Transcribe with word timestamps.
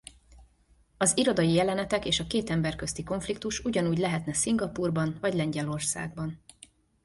Az 0.97 1.17
irodai 1.17 1.53
jelenetek 1.53 2.05
és 2.05 2.19
a 2.19 2.27
két 2.27 2.49
ember 2.49 2.75
közti 2.75 3.03
konfliktus 3.03 3.59
ugyanúgy 3.59 3.97
lehetne 3.97 4.33
Szingapúrban 4.33 5.17
vagy 5.21 5.33
Lengyelországban. 5.33 6.41